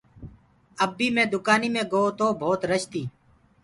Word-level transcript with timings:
ابيٚ 0.83 1.13
مي 1.15 1.23
دُڪآنيٚ 1.33 1.73
مي 1.75 1.83
گوو 1.91 2.09
تو 2.17 2.25
ڀوت 2.41 2.61
رش 2.69 2.83
تيٚ 2.91 3.07